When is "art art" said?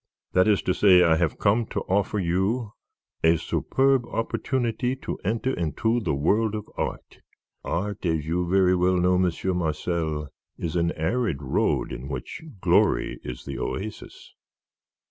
6.75-8.03